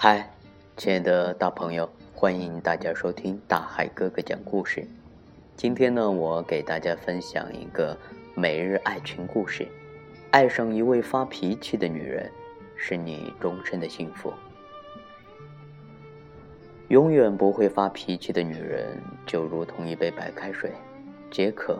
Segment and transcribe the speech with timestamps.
[0.00, 0.30] 嗨，
[0.76, 4.86] 亲爱的大朋友，欢迎大家收听大海哥哥讲故事。
[5.56, 7.98] 今天呢，我给大家分享一个
[8.36, 9.66] 每日爱情故事。
[10.30, 12.30] 爱上一位发脾气的女人，
[12.76, 14.32] 是你终身的幸福。
[16.86, 20.70] 永远不会发脾气的女人，就如同一杯白开水，
[21.28, 21.76] 解渴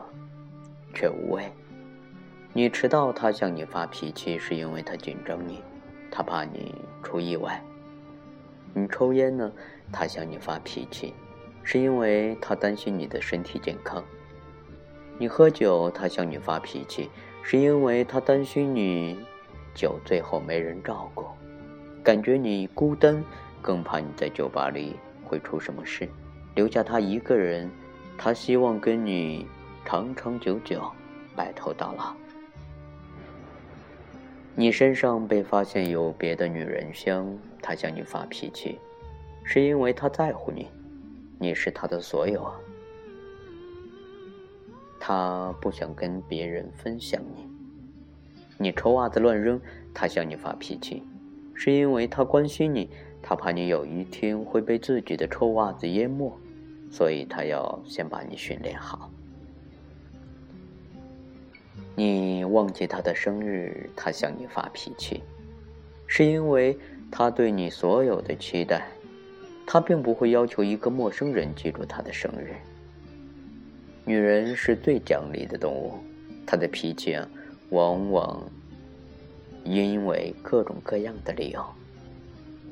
[0.93, 1.45] 却无味。
[2.53, 5.63] 你迟到，她向你发脾气，是因为她紧张你，
[6.11, 7.63] 她怕你出意外。
[8.75, 9.53] 你抽烟呢，
[9.93, 11.15] 他向你发脾气，
[11.63, 14.03] 是因为他担心你的身体健康；
[15.19, 17.11] 你喝酒，他向你发脾气，
[17.43, 19.19] 是因为他担心你
[19.75, 21.27] 酒醉后没人照顾，
[22.03, 23.25] 感觉你孤单，
[23.61, 26.09] 更怕你在酒吧里会出什么事，
[26.55, 27.71] 留下他一个人。
[28.21, 29.47] 他希望跟你
[29.85, 30.83] 长长久久，
[31.37, 32.13] 白头到老。
[34.59, 38.77] 你身上被发现有别的女人香，他向你发脾气，
[39.45, 40.67] 是因为他在乎你，
[41.39, 42.59] 你是他的所有啊。
[44.99, 47.47] 他不想跟别人分享你。
[48.59, 49.61] 你臭袜子乱扔，
[49.95, 51.05] 他向你发脾气，
[51.55, 52.91] 是因为他关心你，
[53.23, 56.37] 他怕你有一天会被自己的臭袜子淹没，
[56.91, 59.09] 所以他要先把你训练好。
[61.95, 65.23] 你忘记他的生日，他向你发脾气，
[66.07, 66.77] 是因为
[67.11, 68.87] 他对你所有的期待，
[69.67, 72.55] 他并不会要求一个陌生人记住他的生日。
[74.05, 75.99] 女人是最讲理的动物，
[76.47, 77.15] 她的脾气，
[77.69, 78.43] 往往
[79.65, 81.63] 因为各种各样的理由。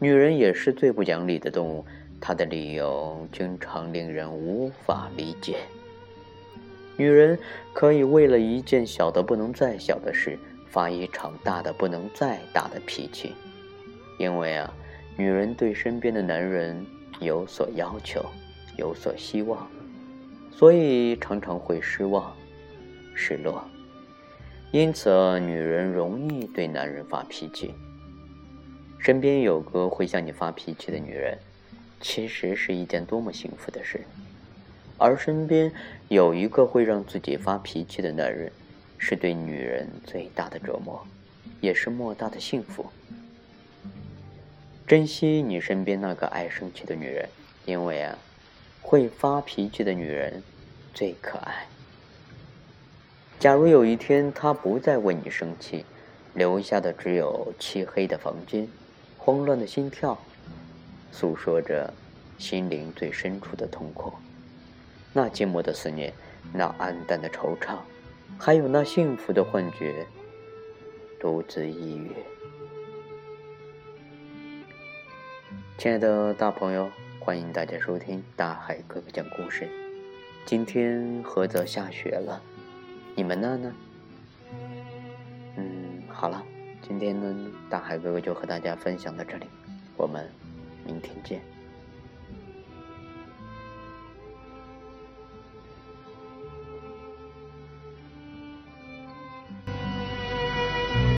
[0.01, 1.85] 女人也是最不讲理的动物，
[2.19, 5.59] 她的理由经常令人无法理解。
[6.97, 7.39] 女人
[7.73, 13.35] 可以为了一件小的不能再小的事，发一场大的不能再大的脾气，
[14.19, 14.73] 因为啊，
[15.17, 16.85] 女人对身边的男人
[17.21, 18.25] 有所要求，
[18.77, 19.69] 有所希望，
[20.51, 22.35] 所以常常会失望、
[23.15, 23.63] 失落。
[24.73, 27.75] 因此，女人容易对男人发脾气。
[28.99, 31.39] 身边有个会向你发脾气的女人，
[32.01, 34.01] 其实是一件多么幸福的事。
[34.99, 35.73] 而身边
[36.09, 38.51] 有一个会让自己发脾气的男人，
[38.97, 41.07] 是对女人最大的折磨，
[41.61, 42.87] 也是莫大的幸福。
[44.87, 47.29] 珍惜你身边那个爱生气的女人，
[47.65, 48.17] 因为啊，
[48.81, 50.43] 会发脾气的女人
[50.95, 51.67] 最可爱。
[53.39, 55.85] 假如有一天她不再为你生气，
[56.35, 58.67] 留下的只有漆黑的房间、
[59.19, 60.17] 慌乱的心跳，
[61.13, 61.93] 诉说着
[62.39, 64.13] 心灵最深处的痛苦。
[65.17, 66.13] 那寂寞的思念，
[66.53, 67.79] 那黯淡的惆怅，
[68.39, 70.07] 还有那幸福的幻觉，
[71.19, 72.11] 独自一语。
[75.79, 79.67] 亲爱的大朋友，欢迎大家收听大海哥哥讲故事。
[80.45, 82.43] 今天菏泽下雪了，
[83.15, 83.75] 你们那呢？
[85.57, 86.45] 嗯，好了，
[86.87, 89.47] 今天呢，大海哥哥就和大家分享到这里，
[89.97, 90.29] 我们
[90.85, 91.41] 明天见。